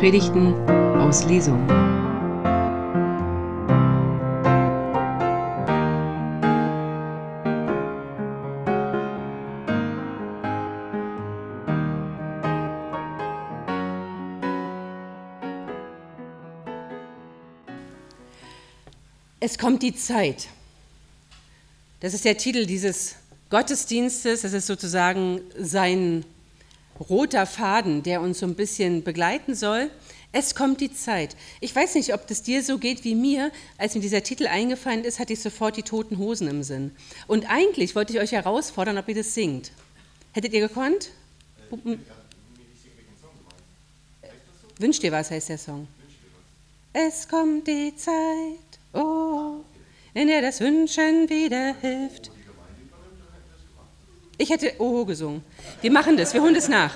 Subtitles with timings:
[0.00, 0.54] Predigten
[0.98, 1.62] aus Lesung.
[19.38, 20.48] Es kommt die Zeit.
[22.00, 23.16] Das ist der Titel dieses
[23.50, 24.40] Gottesdienstes.
[24.40, 26.24] Das ist sozusagen sein
[27.08, 29.90] roter Faden, der uns so ein bisschen begleiten soll.
[30.32, 31.34] Es kommt die Zeit.
[31.60, 33.50] Ich weiß nicht, ob das dir so geht wie mir.
[33.78, 36.92] Als mir dieser Titel eingefallen ist, hatte ich sofort die toten Hosen im Sinn.
[37.26, 39.72] Und eigentlich wollte ich euch herausfordern, ob ihr das singt.
[40.32, 41.10] Hättet ihr gekonnt?
[44.78, 45.88] Wünsch dir was heißt der Song.
[46.92, 49.60] Es kommt die Zeit, oh,
[50.14, 52.30] in der das Wünschen wieder hilft.
[54.40, 55.42] Ich hätte Oho gesungen.
[55.82, 56.94] Wir machen das, wir holen das nach.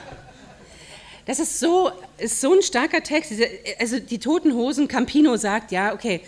[1.26, 3.34] Das ist so, ist so ein starker Text.
[3.78, 6.22] Also die Toten Hosen, Campino sagt, ja, okay,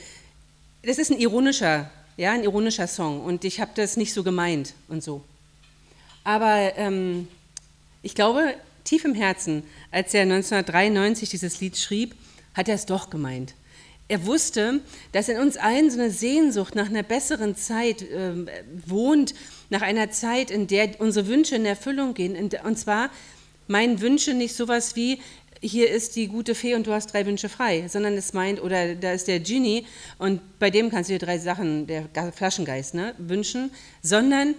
[0.83, 4.75] das ist ein ironischer, ja, ein ironischer Song und ich habe das nicht so gemeint
[4.89, 5.25] und so.
[6.23, 7.29] Aber ähm,
[8.03, 8.53] ich glaube,
[8.85, 12.15] tief im Herzen, als er 1993 dieses Lied schrieb,
[12.53, 13.55] hat er es doch gemeint.
[14.09, 14.81] Er wusste,
[15.13, 18.35] dass in uns allen so eine Sehnsucht nach einer besseren Zeit äh,
[18.87, 19.35] wohnt,
[19.69, 22.37] nach einer Zeit, in der unsere Wünsche in Erfüllung gehen.
[22.63, 23.11] Und zwar
[23.67, 25.19] meinen Wünsche nicht sowas wie,
[25.61, 28.95] hier ist die gute Fee und du hast drei Wünsche frei, sondern es meint, oder
[28.95, 29.87] da ist der Genie
[30.19, 33.71] und bei dem kannst du dir drei Sachen, der Flaschengeist, ne, wünschen,
[34.03, 34.55] sondern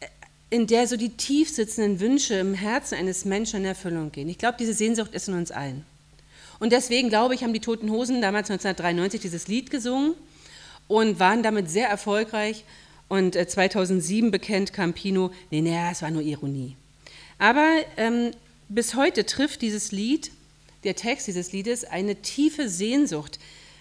[0.00, 0.06] äh,
[0.50, 4.28] in der so die tief sitzenden Wünsche im Herzen eines Menschen in Erfüllung gehen.
[4.28, 5.86] Ich glaube, diese Sehnsucht ist in uns allen.
[6.58, 10.14] Und deswegen, glaube ich, haben die Toten Hosen damals 1993 dieses Lied gesungen
[10.88, 12.64] und waren damit sehr erfolgreich
[13.08, 16.76] und 2007 äh, bekennt Campino, nee, nee, es war nur Ironie.
[17.38, 18.30] Aber ähm,
[18.68, 20.30] bis heute trifft dieses Lied,
[20.84, 23.38] der Text dieses Liedes, eine tiefe Sehnsucht,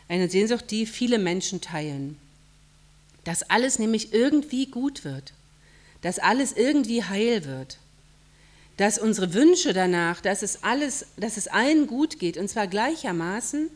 [0.08, 2.18] eine Sehnsucht, die viele Menschen teilen.
[3.24, 5.34] Dass alles nämlich irgendwie gut wird,
[6.02, 7.78] dass alles irgendwie heil wird,
[8.78, 13.70] dass unsere Wünsche danach, dass es, alles, dass es allen gut geht, und zwar gleichermaßen,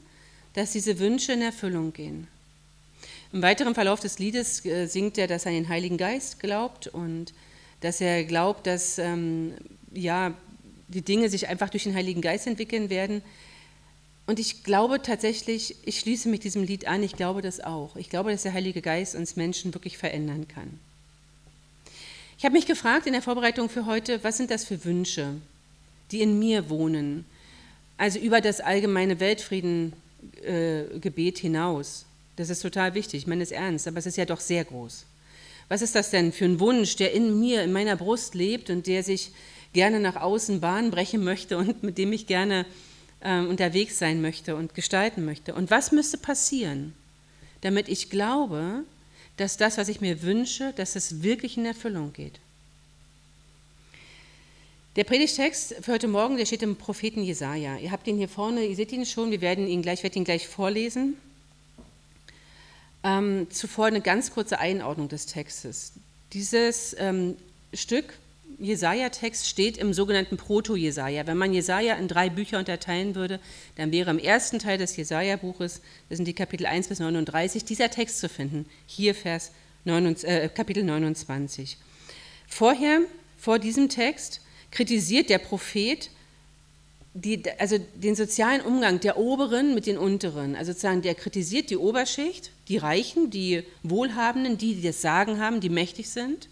[0.54, 2.28] dass diese Wünsche in Erfüllung gehen.
[3.32, 6.88] Im weiteren Verlauf des Liedes äh, singt er, dass er an den Heiligen Geist glaubt
[6.88, 7.34] und
[7.82, 9.54] dass er glaubt, dass ähm,
[9.94, 10.34] ja,
[10.88, 13.22] die Dinge sich einfach durch den Heiligen Geist entwickeln werden.
[14.26, 17.96] Und ich glaube tatsächlich, ich schließe mich diesem Lied an, ich glaube das auch.
[17.96, 20.80] Ich glaube, dass der Heilige Geist uns Menschen wirklich verändern kann.
[22.38, 25.34] Ich habe mich gefragt in der Vorbereitung für heute, was sind das für Wünsche,
[26.12, 27.26] die in mir wohnen?
[27.98, 32.06] Also über das allgemeine Weltfriedengebet äh, hinaus.
[32.36, 35.06] Das ist total wichtig, ich meine es ernst, aber es ist ja doch sehr groß.
[35.68, 38.86] Was ist das denn für ein Wunsch, der in mir, in meiner Brust lebt und
[38.86, 39.32] der sich
[39.74, 42.68] gerne nach außen Bahn brechen möchte und mit dem ich gerne
[43.22, 45.56] äh, unterwegs sein möchte und gestalten möchte?
[45.56, 46.94] Und was müsste passieren,
[47.62, 48.84] damit ich glaube,
[49.38, 52.40] dass das, was ich mir wünsche, dass es wirklich in Erfüllung geht?
[54.96, 57.78] Der Predigtext für heute Morgen, der steht im Propheten Jesaja.
[57.78, 60.26] Ihr habt ihn hier vorne, ihr seht ihn schon, wir werden ihn gleich, werde ihn
[60.26, 61.18] gleich vorlesen.
[63.04, 65.94] Ähm, zuvor eine ganz kurze Einordnung des Textes.
[66.34, 67.38] Dieses ähm,
[67.74, 68.12] Stück,
[68.60, 71.28] Jesaja-Text, steht im sogenannten Proto-Jesaja.
[71.28, 73.40] Wenn man Jesaja in drei Bücher unterteilen würde,
[73.76, 77.90] dann wäre im ersten Teil des Jesaja-Buches, das sind die Kapitel 1 bis 39, dieser
[77.90, 78.66] Text zu finden.
[78.88, 79.52] Hier Vers
[79.86, 81.78] 9, äh, Kapitel 29.
[82.48, 83.02] Vorher,
[83.38, 84.42] vor diesem Text,
[84.72, 86.10] kritisiert der Prophet
[87.14, 90.56] die, also den sozialen Umgang der Oberen mit den Unteren.
[90.56, 95.60] Also sozusagen, der kritisiert die Oberschicht, die Reichen, die Wohlhabenden, die, die das Sagen haben,
[95.60, 96.48] die mächtig sind.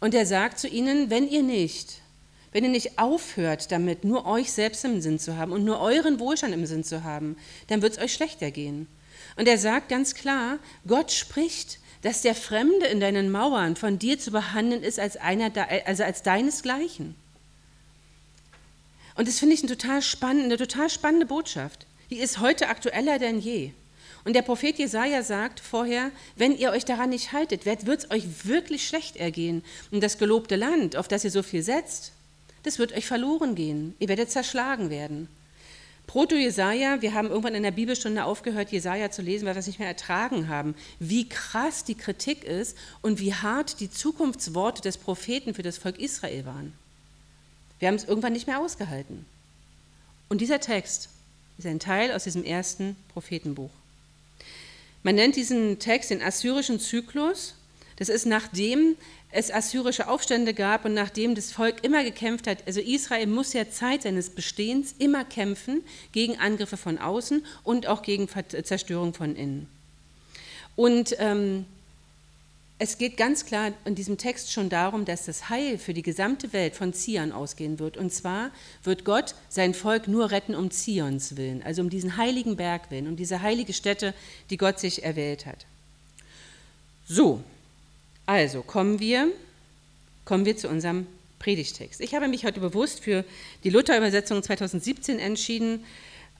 [0.00, 2.00] Und er sagt zu ihnen, wenn ihr nicht,
[2.52, 6.18] wenn ihr nicht aufhört damit, nur euch selbst im Sinn zu haben und nur euren
[6.18, 7.36] Wohlstand im Sinn zu haben,
[7.68, 8.86] dann wird es euch schlechter gehen.
[9.36, 14.18] Und er sagt ganz klar, Gott spricht, dass der Fremde in deinen Mauern von dir
[14.18, 15.52] zu behandeln ist als, einer,
[15.84, 17.14] also als deinesgleichen.
[19.16, 21.86] Und das finde ich eine total, spannende, eine total spannende Botschaft.
[22.08, 23.72] Die ist heute aktueller denn je.
[24.24, 28.44] Und der Prophet Jesaja sagt vorher: Wenn ihr euch daran nicht haltet, wird es euch
[28.44, 29.62] wirklich schlecht ergehen.
[29.90, 32.12] Und das gelobte Land, auf das ihr so viel setzt,
[32.62, 33.94] das wird euch verloren gehen.
[33.98, 35.28] Ihr werdet zerschlagen werden.
[36.06, 39.78] Proto-Jesaja, wir haben irgendwann in der Bibelstunde aufgehört, Jesaja zu lesen, weil wir es nicht
[39.78, 40.74] mehr ertragen haben.
[40.98, 46.00] Wie krass die Kritik ist und wie hart die Zukunftsworte des Propheten für das Volk
[46.00, 46.72] Israel waren.
[47.78, 49.24] Wir haben es irgendwann nicht mehr ausgehalten.
[50.28, 51.10] Und dieser Text
[51.58, 53.70] ist ein Teil aus diesem ersten Prophetenbuch.
[55.02, 57.54] Man nennt diesen Text den assyrischen Zyklus.
[57.96, 58.96] Das ist nachdem
[59.32, 63.70] es assyrische Aufstände gab und nachdem das Volk immer gekämpft hat, also Israel muss ja
[63.70, 65.82] Zeit seines Bestehens immer kämpfen
[66.12, 69.68] gegen Angriffe von außen und auch gegen Zerstörung von innen.
[70.76, 71.66] Und ähm,
[72.82, 76.54] es geht ganz klar in diesem Text schon darum, dass das Heil für die gesamte
[76.54, 77.98] Welt von Zion ausgehen wird.
[77.98, 78.52] Und zwar
[78.84, 83.06] wird Gott sein Volk nur retten um Zions willen, also um diesen heiligen Berg willen,
[83.06, 84.14] um diese heilige Stätte,
[84.48, 85.66] die Gott sich erwählt hat.
[87.06, 87.44] So,
[88.24, 89.30] also kommen wir,
[90.24, 91.06] kommen wir zu unserem
[91.38, 92.00] Predigtext.
[92.00, 93.26] Ich habe mich heute bewusst für
[93.62, 95.84] die Luther-Übersetzung 2017 entschieden,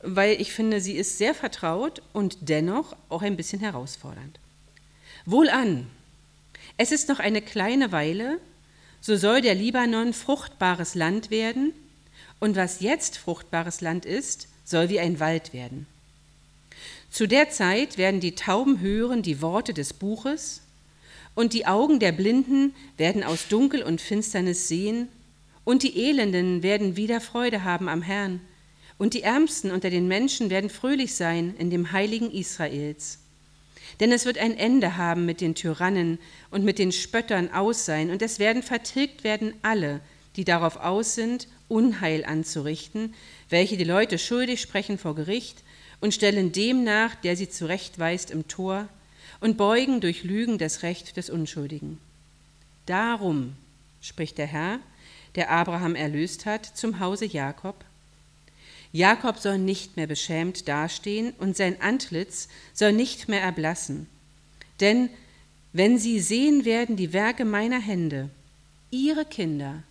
[0.02, 4.40] weil ich finde, sie ist sehr vertraut und dennoch auch ein bisschen herausfordernd.
[5.26, 5.87] Wohlan,
[6.80, 8.40] es ist noch eine kleine Weile,
[9.02, 11.74] so soll der Libanon fruchtbares Land werden,
[12.38, 15.86] und was jetzt fruchtbares Land ist, soll wie ein Wald werden.
[17.10, 20.62] Zu der Zeit werden die Tauben hören die Worte des Buches,
[21.34, 25.08] und die Augen der Blinden werden aus Dunkel und Finsternis sehen,
[25.64, 28.40] und die Elenden werden wieder Freude haben am Herrn,
[28.96, 33.18] und die Ärmsten unter den Menschen werden fröhlich sein in dem heiligen Israels.
[33.98, 36.19] Denn es wird ein Ende haben mit den Tyrannen
[36.50, 40.00] und mit den Spöttern aus sein, und es werden vertilgt werden alle,
[40.37, 43.14] die darauf aus sind, Unheil anzurichten,
[43.48, 45.62] welche die Leute schuldig sprechen vor Gericht
[46.00, 48.88] und stellen dem nach, der sie zurechtweist im Tor,
[49.40, 51.98] und beugen durch Lügen das Recht des Unschuldigen.
[52.87, 53.54] Darum,
[54.00, 54.81] spricht der Herr,
[55.34, 57.84] der Abraham erlöst hat, zum Hause Jakob.
[58.92, 64.06] Jakob soll nicht mehr beschämt dastehen und sein Antlitz soll nicht mehr erblassen.
[64.81, 65.10] Denn
[65.72, 68.31] wenn sie sehen werden die Werke meiner Hände,
[68.90, 69.82] ihre Kinder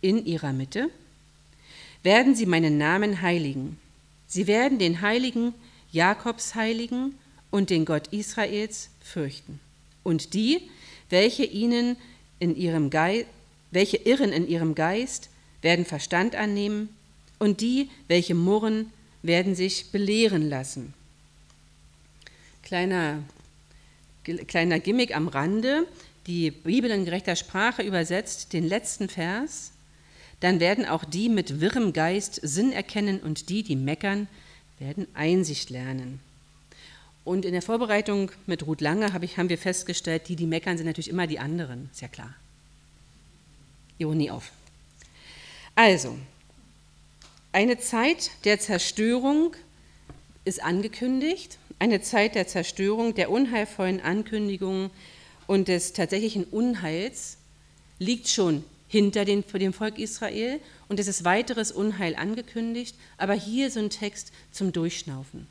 [0.00, 0.88] in ihrer Mitte,
[2.02, 3.78] werden sie meinen Namen heiligen.
[4.26, 5.52] Sie werden den Heiligen
[5.92, 7.14] Jakobs heiligen
[7.50, 9.60] und den Gott Israels fürchten.
[10.02, 10.70] Und die,
[11.10, 11.96] welche ihnen
[12.38, 13.26] in ihrem Geist,
[13.72, 15.28] welche irren in ihrem Geist,
[15.62, 16.88] werden Verstand annehmen,
[17.40, 18.92] und die, welche murren,
[19.22, 20.94] werden sich belehren lassen.
[22.62, 23.24] Kleiner,
[24.46, 25.86] kleiner Gimmick am Rande,
[26.28, 29.72] die Bibel in gerechter Sprache übersetzt den letzten Vers,
[30.38, 34.28] dann werden auch die mit wirrem Geist Sinn erkennen und die, die meckern,
[34.78, 36.20] werden Einsicht lernen.
[37.24, 40.76] Und in der Vorbereitung mit Ruth Lange hab ich, haben wir festgestellt, die, die meckern,
[40.78, 42.34] sind natürlich immer die anderen, ist ja klar.
[43.98, 44.50] Ironie auf.
[45.74, 46.16] Also,
[47.52, 49.54] eine Zeit der Zerstörung
[50.44, 54.90] ist angekündigt, eine Zeit der Zerstörung, der unheilvollen Ankündigungen
[55.46, 57.38] und des tatsächlichen Unheils
[57.98, 63.70] liegt schon hinter den, dem Volk Israel und es ist weiteres Unheil angekündigt, aber hier
[63.70, 65.46] so ein Text zum Durchschnaufen.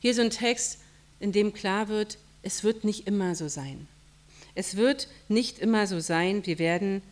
[0.00, 0.78] Hier so ein Text,
[1.20, 3.86] in dem klar wird, es wird nicht immer so sein.
[4.54, 7.02] Es wird nicht immer so sein, wir werden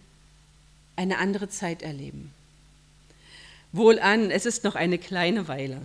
[0.96, 2.32] eine andere Zeit erleben.
[3.72, 5.80] Wohlan, es ist noch eine kleine Weile.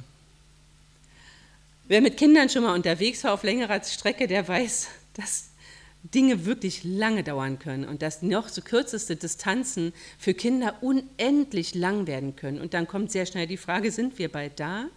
[1.87, 5.49] Wer mit Kindern schon mal unterwegs war auf längerer Strecke, der weiß, dass
[6.03, 12.07] Dinge wirklich lange dauern können und dass noch so kürzeste Distanzen für Kinder unendlich lang
[12.07, 12.59] werden können.
[12.59, 14.87] Und dann kommt sehr schnell die Frage, sind wir bald da?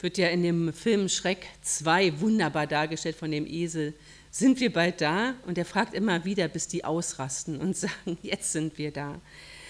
[0.00, 3.94] wird ja in dem Film Schreck 2 wunderbar dargestellt von dem Esel.
[4.30, 5.34] Sind wir bald da?
[5.46, 9.20] Und er fragt immer wieder, bis die ausrasten und sagen, jetzt sind wir da.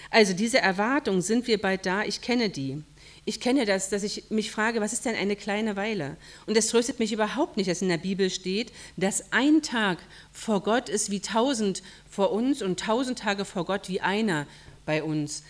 [0.09, 2.03] Also diese Erwartung, sind wir bald da?
[2.03, 2.83] Ich kenne die.
[3.25, 6.17] Ich kenne das, dass ich mich frage, was ist denn eine kleine Weile?
[6.47, 9.99] Und es tröstet mich überhaupt nicht, dass in der Bibel steht, dass ein Tag
[10.31, 14.47] vor Gott ist wie tausend vor uns und tausend Tage vor Gott wie einer
[14.85, 15.43] bei uns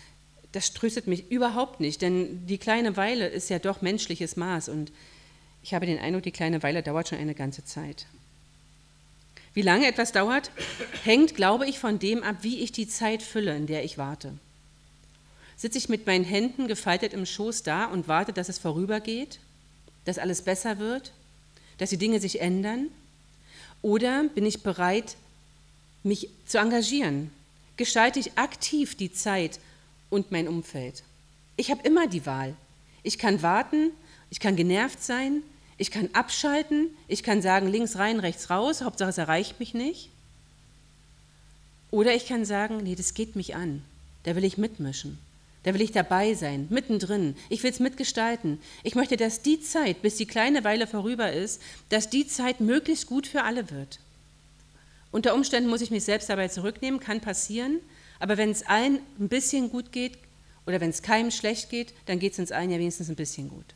[0.52, 4.90] das tröstet mich überhaupt nicht, denn die kleine Weile ist ja doch menschliches Maß und
[5.62, 8.06] ich habe den Eindruck, die kleine Weile dauert schon eine ganze Zeit.
[9.52, 10.50] Wie lange etwas dauert,
[11.04, 14.32] hängt, glaube ich, von dem ab, wie ich die Zeit fülle, in der ich warte.
[15.60, 19.40] Sitze ich mit meinen Händen gefaltet im Schoß da und warte, dass es vorübergeht,
[20.06, 21.12] dass alles besser wird,
[21.76, 22.88] dass die Dinge sich ändern?
[23.82, 25.16] Oder bin ich bereit,
[26.02, 27.30] mich zu engagieren?
[27.76, 29.60] Gestalte ich aktiv die Zeit
[30.08, 31.02] und mein Umfeld.
[31.56, 32.56] Ich habe immer die Wahl.
[33.02, 33.90] Ich kann warten,
[34.30, 35.42] ich kann genervt sein,
[35.76, 40.08] ich kann abschalten, ich kann sagen, links rein, rechts raus, Hauptsache es erreicht mich nicht.
[41.90, 43.82] Oder ich kann sagen, nee, das geht mich an,
[44.22, 45.18] da will ich mitmischen,
[45.62, 48.58] da will ich dabei sein, mittendrin, ich will es mitgestalten.
[48.82, 53.06] Ich möchte, dass die Zeit, bis die kleine Weile vorüber ist, dass die Zeit möglichst
[53.06, 53.98] gut für alle wird.
[55.12, 57.80] Unter Umständen muss ich mich selbst dabei zurücknehmen, kann passieren,
[58.20, 60.16] aber wenn es allen ein bisschen gut geht
[60.66, 63.48] oder wenn es keinem schlecht geht, dann geht es uns allen ja wenigstens ein bisschen
[63.48, 63.66] gut.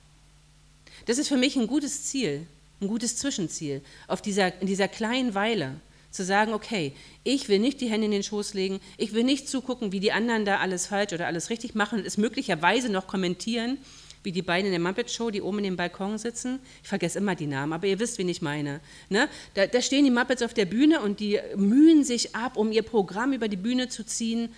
[1.07, 2.47] Das ist für mich ein gutes Ziel,
[2.81, 5.81] ein gutes Zwischenziel, auf dieser, in dieser kleinen Weile
[6.15, 6.93] Zu sagen, okay,
[7.25, 10.13] ich will nicht die Hände in den Schoß legen, ich will nicht zugucken, wie die
[10.13, 13.79] anderen da alles falsch oder alles richtig machen und es möglicherweise noch kommentieren,
[14.23, 16.61] wie die beiden in der Muppet Show, die oben in dem Balkon sitzen.
[16.85, 18.79] Ich vergesse immer die Namen, aber ihr wisst, wen ich meine.
[19.09, 19.29] Ne?
[19.55, 22.83] Da, da stehen die Muppets auf der Bühne und die mühen sich ab, um ihr
[22.83, 24.55] Programm über die Bühne zu ziehen.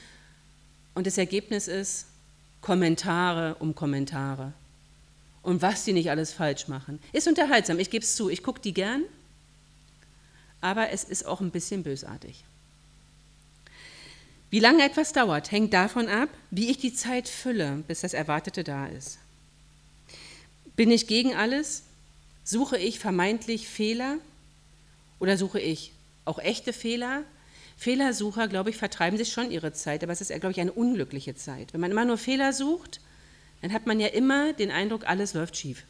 [0.94, 2.04] Und das Ergebnis ist
[2.60, 4.52] Kommentare um Kommentare.
[5.42, 6.98] Und was die nicht alles falsch machen.
[7.14, 9.04] Ist unterhaltsam, ich gebe es zu, ich gucke die gern,
[10.60, 12.44] aber es ist auch ein bisschen bösartig.
[14.50, 18.64] Wie lange etwas dauert, hängt davon ab, wie ich die Zeit fülle, bis das Erwartete
[18.64, 19.18] da ist.
[20.76, 21.82] Bin ich gegen alles?
[22.44, 24.18] Suche ich vermeintlich Fehler
[25.18, 25.92] oder suche ich
[26.24, 27.22] auch echte Fehler?
[27.76, 31.34] Fehlersucher, glaube ich, vertreiben sich schon ihre Zeit, aber es ist, glaube ich, eine unglückliche
[31.34, 31.72] Zeit.
[31.72, 33.00] Wenn man immer nur Fehler sucht,
[33.62, 35.84] dann hat man ja immer den Eindruck, alles läuft schief.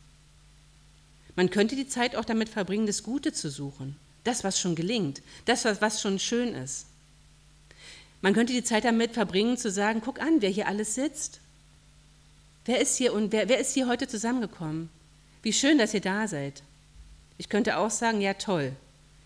[1.36, 3.96] Man könnte die Zeit auch damit verbringen, das Gute zu suchen,
[4.26, 6.86] das, was schon gelingt, das, was schon schön ist.
[8.22, 11.40] Man könnte die Zeit damit verbringen, zu sagen, guck an, wer hier alles sitzt.
[12.64, 14.88] Wer ist hier und wer, wer ist hier heute zusammengekommen?
[15.42, 16.62] Wie schön, dass ihr da seid.
[17.38, 18.72] Ich könnte auch sagen, ja toll,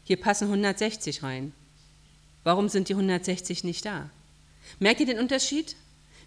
[0.04, 1.52] hier passen 160 rein.
[2.44, 4.10] Warum sind die 160 nicht da?
[4.78, 5.76] Merkt ihr den Unterschied?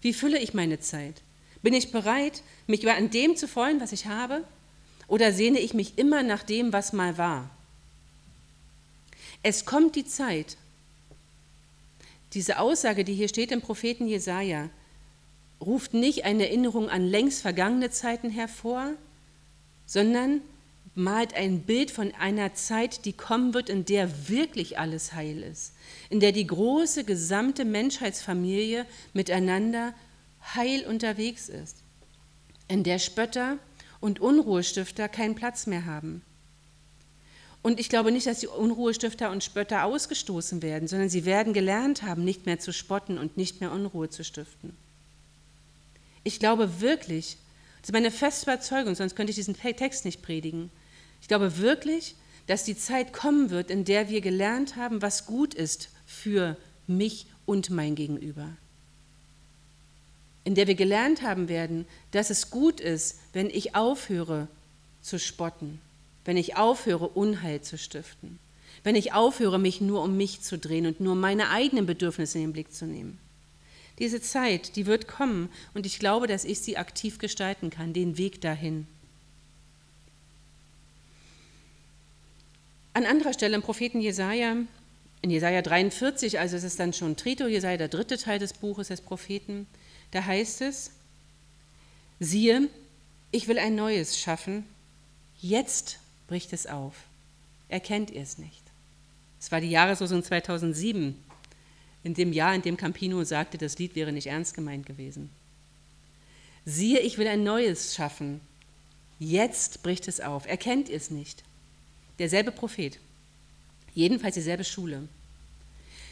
[0.00, 1.22] Wie fülle ich meine Zeit?
[1.62, 4.44] Bin ich bereit, mich an dem zu freuen, was ich habe?
[5.06, 7.50] Oder sehne ich mich immer nach dem, was mal war?
[9.44, 10.56] Es kommt die Zeit.
[12.32, 14.70] Diese Aussage, die hier steht im Propheten Jesaja,
[15.60, 18.94] ruft nicht eine Erinnerung an längst vergangene Zeiten hervor,
[19.84, 20.40] sondern
[20.94, 25.74] malt ein Bild von einer Zeit, die kommen wird, in der wirklich alles heil ist,
[26.08, 29.92] in der die große gesamte Menschheitsfamilie miteinander
[30.54, 31.76] heil unterwegs ist,
[32.66, 33.58] in der Spötter
[34.00, 36.22] und Unruhestifter keinen Platz mehr haben.
[37.64, 42.02] Und ich glaube nicht, dass die Unruhestifter und Spötter ausgestoßen werden, sondern sie werden gelernt
[42.02, 44.76] haben, nicht mehr zu spotten und nicht mehr Unruhe zu stiften.
[46.24, 47.38] Ich glaube wirklich,
[47.80, 50.70] das ist meine feste Überzeugung, sonst könnte ich diesen Text nicht predigen.
[51.22, 52.16] Ich glaube wirklich,
[52.48, 57.24] dass die Zeit kommen wird, in der wir gelernt haben, was gut ist für mich
[57.46, 58.50] und mein Gegenüber.
[60.44, 64.48] In der wir gelernt haben werden, dass es gut ist, wenn ich aufhöre
[65.00, 65.80] zu spotten,
[66.24, 68.38] wenn ich aufhöre, Unheil zu stiften,
[68.82, 72.44] wenn ich aufhöre, mich nur um mich zu drehen und nur meine eigenen Bedürfnisse in
[72.44, 73.18] den Blick zu nehmen.
[73.98, 78.18] Diese Zeit, die wird kommen und ich glaube, dass ich sie aktiv gestalten kann, den
[78.18, 78.86] Weg dahin.
[82.92, 84.56] An anderer Stelle im Propheten Jesaja,
[85.22, 88.88] in Jesaja 43, also es ist dann schon Trito, Jesaja, der dritte Teil des Buches
[88.88, 89.66] des Propheten,
[90.10, 90.90] da heißt es:
[92.20, 92.68] Siehe,
[93.32, 94.64] ich will ein Neues schaffen,
[95.40, 95.98] jetzt
[96.34, 96.96] bricht es auf.
[97.68, 98.64] Erkennt ihr es nicht?
[99.38, 101.14] Es war die Jahreslosung 2007
[102.02, 105.30] in dem Jahr, in dem Campino sagte, das Lied wäre nicht ernst gemeint gewesen.
[106.64, 108.40] Siehe, ich will ein neues schaffen.
[109.20, 110.46] Jetzt bricht es auf.
[110.46, 111.44] Erkennt ihr es nicht?
[112.18, 112.98] Derselbe Prophet.
[113.94, 115.06] Jedenfalls dieselbe Schule.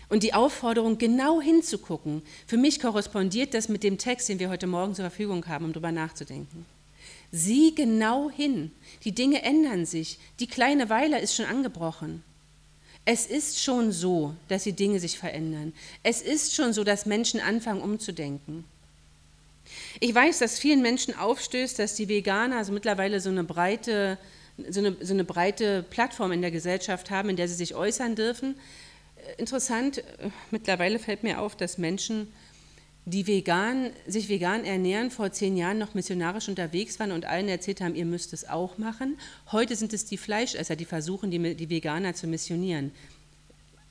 [0.09, 4.69] Und die Aufforderung, genau hinzugucken, für mich korrespondiert das mit dem Text, den wir heute
[4.69, 6.65] Morgen zur Verfügung haben, um darüber nachzudenken.
[7.33, 8.71] Sieh genau hin.
[9.05, 10.19] Die Dinge ändern sich.
[10.39, 12.23] Die kleine Weiler ist schon angebrochen.
[13.05, 15.73] Es ist schon so, dass die Dinge sich verändern.
[16.03, 18.65] Es ist schon so, dass Menschen anfangen umzudenken.
[19.99, 24.19] Ich weiß, dass vielen Menschen aufstößt, dass die Veganer also mittlerweile so eine breite,
[24.69, 28.15] so eine, so eine breite Plattform in der Gesellschaft haben, in der sie sich äußern
[28.15, 28.57] dürfen.
[29.39, 30.05] Interessant,
[30.51, 32.29] mittlerweile fällt mir auf, dass Menschen
[33.05, 37.81] die vegan, sich vegan ernähren, vor zehn Jahren noch missionarisch unterwegs waren und allen erzählt
[37.81, 39.19] haben, ihr müsst es auch machen.
[39.51, 42.93] Heute sind es die Fleischesser, die versuchen, die, die Veganer zu missionieren.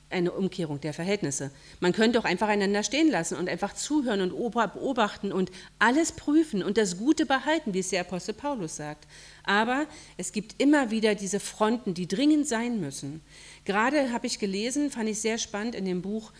[0.08, 1.50] Eine Umkehrung der Verhältnisse.
[1.80, 6.62] Man könnte auch einfach einander stehen lassen und einfach zuhören und beobachten und alles prüfen
[6.62, 9.06] und das Gute behalten, wie es der Apostel Paulus sagt.
[9.44, 13.22] Aber es gibt immer wieder diese Fronten, die dringend sein müssen.
[13.64, 16.32] Gerade habe ich gelesen, fand ich sehr spannend in dem Buch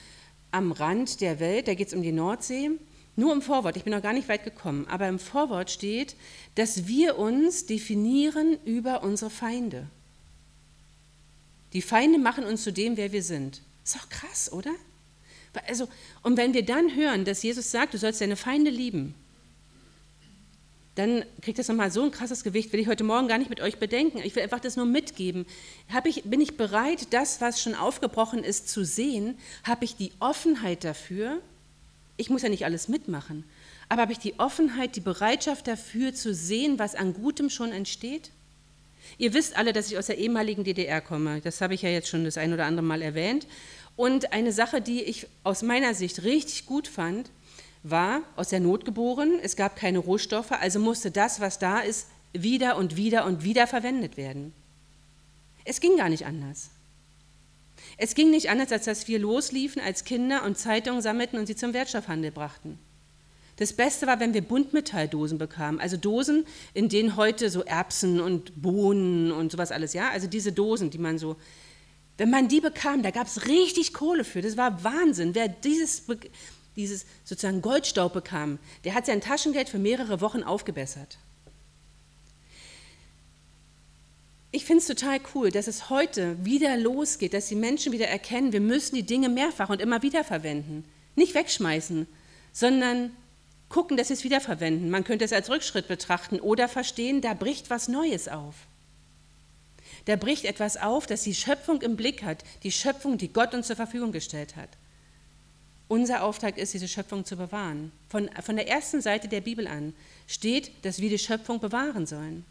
[0.53, 2.71] am Rand der Welt, da geht es um die Nordsee.
[3.17, 6.17] Nur im Vorwort, ich bin noch gar nicht weit gekommen, aber im Vorwort steht,
[6.55, 9.87] dass wir uns definieren über unsere Feinde.
[11.73, 13.63] Die Feinde machen uns zu dem, wer wir sind.
[13.85, 14.73] Ist doch krass, oder?
[15.67, 15.89] Also,
[16.23, 19.15] und wenn wir dann hören, dass Jesus sagt, du sollst deine Feinde lieben,
[20.95, 23.61] dann kriegt das nochmal so ein krasses Gewicht, will ich heute Morgen gar nicht mit
[23.61, 24.19] euch bedenken.
[24.19, 25.47] Ich will einfach das nur mitgeben.
[26.05, 29.39] Ich, bin ich bereit, das, was schon aufgebrochen ist, zu sehen?
[29.65, 31.41] Habe ich die Offenheit dafür?
[32.19, 33.45] Ich muss ja nicht alles mitmachen,
[33.89, 38.31] aber habe ich die Offenheit, die Bereitschaft dafür zu sehen, was an Gutem schon entsteht?
[39.19, 41.41] Ihr wisst alle, dass ich aus der ehemaligen DDR komme.
[41.41, 43.47] Das habe ich ja jetzt schon das ein oder andere Mal erwähnt.
[43.97, 47.31] Und eine Sache, die ich aus meiner Sicht richtig gut fand,
[47.83, 49.39] war aus der Not geboren.
[49.43, 53.67] Es gab keine Rohstoffe, also musste das, was da ist, wieder und wieder und wieder
[53.67, 54.53] verwendet werden.
[55.65, 56.71] Es ging gar nicht anders.
[57.97, 61.57] Es ging nicht anders, als dass wir losliefen als Kinder und Zeitungen sammelten und sie
[61.57, 62.79] zum Wertstoffhandel brachten.
[63.57, 68.63] Das Beste war, wenn wir Buntmetalldosen bekamen, also Dosen, in denen heute so Erbsen und
[68.63, 71.37] Bohnen und sowas alles, ja, also diese Dosen, die man so,
[72.17, 75.35] wenn man die bekam, da gab es richtig Kohle für, das war Wahnsinn.
[75.35, 76.05] Wer dieses,
[76.77, 81.19] dieses sozusagen Goldstaub bekam, der hat sein Taschengeld für mehrere Wochen aufgebessert.
[84.55, 88.53] Ich finde es total cool, dass es heute wieder losgeht, dass die Menschen wieder erkennen,
[88.53, 90.85] wir müssen die Dinge mehrfach und immer wieder verwenden.
[91.17, 92.07] Nicht wegschmeißen,
[92.53, 93.17] sondern
[93.71, 94.91] gucken, dass sie es wiederverwenden.
[94.91, 98.55] Man könnte es als Rückschritt betrachten oder verstehen, da bricht was Neues auf.
[100.05, 103.69] Da bricht etwas auf, das die Schöpfung im Blick hat, die Schöpfung, die Gott uns
[103.69, 104.69] zur Verfügung gestellt hat.
[105.93, 107.93] Unser Auftrag ist, diese Schöpfung zu bewahren.
[108.09, 109.93] Von, von der ersten Seite der Bibel an
[110.27, 112.47] steht, dass wir die Schöpfung bewahren sollen.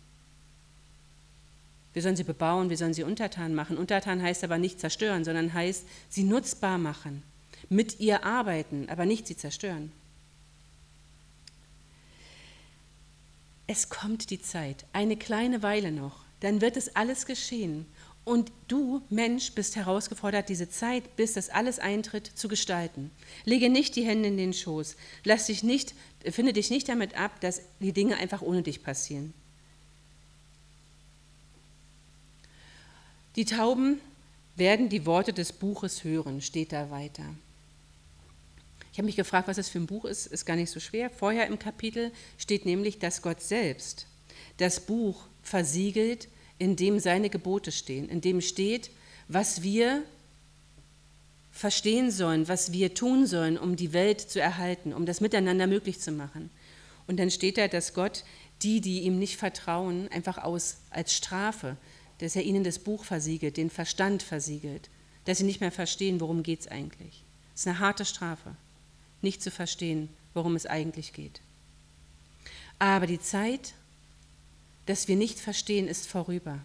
[1.93, 3.77] Wir sollen sie bebauen, wir sollen sie untertan machen.
[3.77, 7.23] Untertan heißt aber nicht zerstören, sondern heißt sie nutzbar machen,
[7.67, 9.91] mit ihr arbeiten, aber nicht sie zerstören.
[13.71, 17.85] es kommt die Zeit, eine kleine Weile noch, dann wird es alles geschehen.
[18.23, 23.09] Und du, Mensch, bist herausgefordert, diese Zeit, bis das alles eintritt, zu gestalten.
[23.45, 24.95] Lege nicht die Hände in den Schoß.
[25.23, 25.95] Lass dich nicht,
[26.29, 29.33] finde dich nicht damit ab, dass die Dinge einfach ohne dich passieren.
[33.35, 33.99] Die Tauben
[34.55, 37.23] werden die Worte des Buches hören, steht da weiter.
[38.91, 41.09] Ich habe mich gefragt, was das für ein Buch ist, ist gar nicht so schwer.
[41.09, 44.05] Vorher im Kapitel steht nämlich, dass Gott selbst
[44.57, 46.27] das Buch versiegelt,
[46.61, 48.91] in dem seine Gebote stehen, in dem steht,
[49.27, 50.03] was wir
[51.51, 55.99] verstehen sollen, was wir tun sollen, um die Welt zu erhalten, um das Miteinander möglich
[55.99, 56.51] zu machen.
[57.07, 58.23] Und dann steht da, dass Gott
[58.61, 61.77] die, die ihm nicht vertrauen, einfach aus als Strafe,
[62.19, 64.91] dass er ihnen das Buch versiegelt, den Verstand versiegelt,
[65.25, 67.23] dass sie nicht mehr verstehen, worum geht es eigentlich.
[67.53, 68.55] Das ist eine harte Strafe
[69.23, 71.41] nicht zu verstehen, worum es eigentlich geht.
[72.77, 73.73] Aber die Zeit,
[74.85, 76.59] dass wir nicht verstehen, ist vorüber.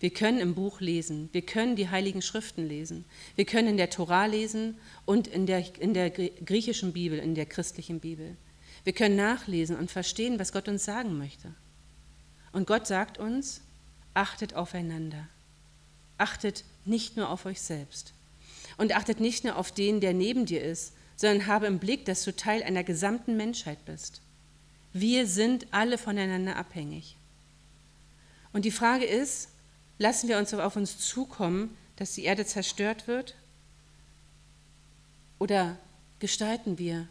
[0.00, 3.04] Wir können im Buch lesen, wir können die heiligen Schriften lesen,
[3.36, 7.46] wir können in der Tora lesen und in der, in der griechischen Bibel, in der
[7.46, 8.36] christlichen Bibel.
[8.84, 11.54] Wir können nachlesen und verstehen, was Gott uns sagen möchte.
[12.52, 13.62] Und Gott sagt uns,
[14.12, 15.26] achtet aufeinander.
[16.18, 18.12] Achtet nicht nur auf euch selbst.
[18.76, 22.24] Und achtet nicht nur auf den, der neben dir ist, sondern habe im Blick, dass
[22.24, 24.20] du Teil einer gesamten Menschheit bist.
[24.94, 27.16] Wir sind alle voneinander abhängig.
[28.52, 29.48] Und die Frage ist,
[29.98, 33.34] lassen wir uns auf uns zukommen, dass die Erde zerstört wird?
[35.40, 35.76] Oder
[36.20, 37.08] gestalten wir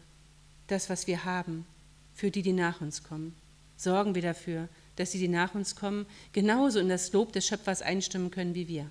[0.66, 1.66] das, was wir haben,
[2.14, 3.36] für die, die nach uns kommen?
[3.76, 7.82] Sorgen wir dafür, dass die, die nach uns kommen, genauso in das Lob des Schöpfers
[7.82, 8.90] einstimmen können wie wir?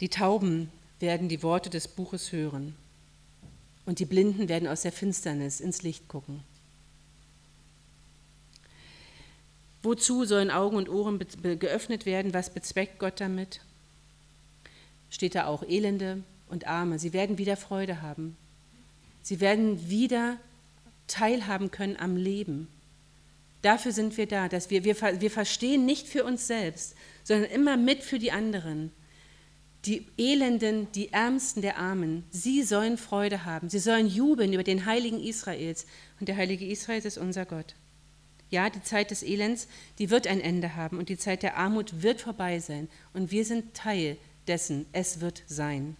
[0.00, 0.70] Die Tauben
[1.00, 2.76] werden die Worte des Buches hören
[3.86, 6.42] und die Blinden werden aus der Finsternis ins Licht gucken.
[9.82, 11.20] Wozu sollen Augen und Ohren
[11.60, 12.34] geöffnet werden?
[12.34, 13.60] Was bezweckt Gott damit?
[15.10, 16.98] Steht da auch Elende und Arme.
[16.98, 18.36] Sie werden wieder Freude haben.
[19.22, 20.38] Sie werden wieder
[21.06, 22.66] teilhaben können am Leben.
[23.62, 27.76] Dafür sind wir da, dass wir, wir, wir verstehen nicht für uns selbst, sondern immer
[27.76, 28.92] mit für die anderen
[29.86, 34.84] die Elenden, die Ärmsten der Armen, sie sollen Freude haben, sie sollen jubeln über den
[34.84, 35.86] Heiligen Israels.
[36.18, 37.74] Und der Heilige Israel ist unser Gott.
[38.50, 39.68] Ja, die Zeit des Elends,
[39.98, 42.88] die wird ein Ende haben und die Zeit der Armut wird vorbei sein.
[43.12, 45.96] Und wir sind Teil dessen, es wird sein.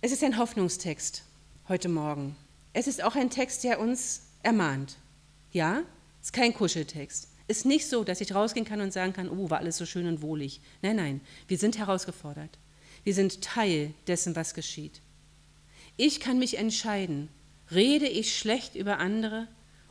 [0.00, 1.22] Es ist ein Hoffnungstext
[1.68, 2.36] heute Morgen.
[2.72, 4.96] Es ist auch ein Text, der uns ermahnt.
[5.52, 5.82] Ja,
[6.20, 7.28] es ist kein Kuscheltext.
[7.46, 10.06] Ist nicht so, dass ich rausgehen kann und sagen kann, oh, war alles so schön
[10.06, 10.60] und wohlig.
[10.82, 12.58] Nein, nein, wir sind herausgefordert.
[13.04, 15.00] Wir sind Teil dessen, was geschieht.
[15.96, 17.28] Ich kann mich entscheiden,
[17.70, 19.46] rede ich schlecht über andere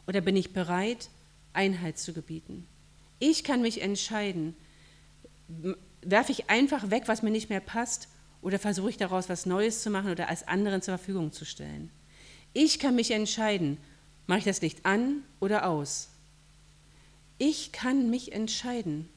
[0.08, 1.10] oder bin ich bereit,
[1.54, 2.68] Einheit zu gebieten.
[3.20, 4.56] Ich kann mich entscheiden,
[6.02, 8.08] werfe ich einfach weg, was mir nicht mehr passt,
[8.42, 11.90] oder versuche ich daraus was Neues zu machen oder als anderen zur Verfügung zu stellen.
[12.52, 13.78] Ich kann mich entscheiden,
[14.28, 16.10] mache ich das Licht an oder aus?
[17.38, 19.10] Ich kann mich entscheiden.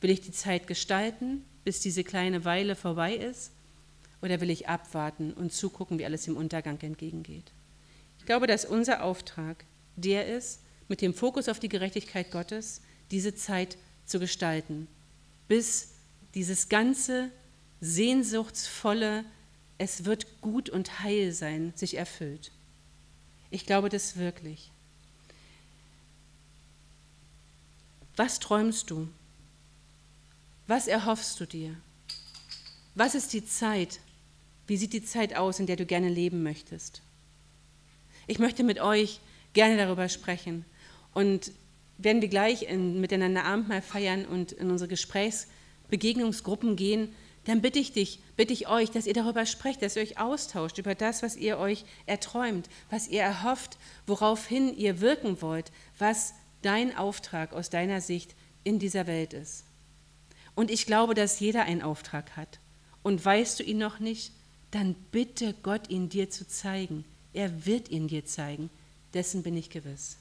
[0.00, 3.52] Will ich die Zeit gestalten, bis diese kleine Weile vorbei ist?
[4.20, 7.52] Oder will ich abwarten und zugucken, wie alles im Untergang entgegengeht?
[8.18, 9.64] Ich glaube, dass unser Auftrag
[9.96, 14.88] der ist, mit dem Fokus auf die Gerechtigkeit Gottes diese Zeit zu gestalten,
[15.48, 15.92] bis
[16.34, 17.30] dieses ganze
[17.80, 19.24] sehnsuchtsvolle,
[19.78, 22.52] es wird gut und heil sein, sich erfüllt.
[23.50, 24.71] Ich glaube das wirklich.
[28.16, 29.08] Was träumst du?
[30.66, 31.76] Was erhoffst du dir?
[32.94, 34.00] Was ist die Zeit?
[34.66, 37.02] Wie sieht die Zeit aus, in der du gerne leben möchtest?
[38.26, 39.20] Ich möchte mit euch
[39.54, 40.64] gerne darüber sprechen
[41.14, 41.52] und
[41.98, 47.92] werden wir gleich in, miteinander Abendmahl feiern und in unsere Gesprächsbegegnungsgruppen gehen, dann bitte ich
[47.92, 51.36] dich, bitte ich euch, dass ihr darüber sprecht, dass ihr euch austauscht über das, was
[51.36, 58.00] ihr euch erträumt, was ihr erhofft, woraufhin ihr wirken wollt, was dein Auftrag aus deiner
[58.00, 59.64] Sicht in dieser Welt ist.
[60.54, 62.58] Und ich glaube, dass jeder einen Auftrag hat.
[63.02, 64.32] Und weißt du ihn noch nicht,
[64.70, 67.04] dann bitte Gott, ihn dir zu zeigen.
[67.32, 68.70] Er wird ihn dir zeigen.
[69.14, 70.16] Dessen bin ich gewiss.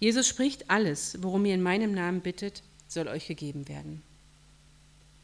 [0.00, 4.02] Jesus spricht, alles, worum ihr in meinem Namen bittet, soll euch gegeben werden.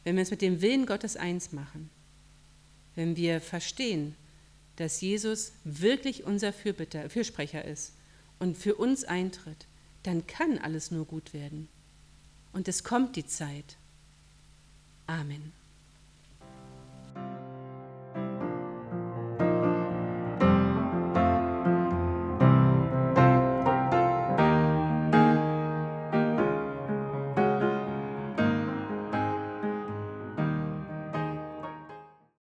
[0.03, 1.89] Wenn wir es mit dem Willen Gottes eins machen,
[2.95, 4.15] wenn wir verstehen,
[4.77, 7.93] dass Jesus wirklich unser Fürbitter, Fürsprecher ist
[8.39, 9.67] und für uns eintritt,
[10.03, 11.69] dann kann alles nur gut werden.
[12.53, 13.77] Und es kommt die Zeit.
[15.07, 15.53] Amen.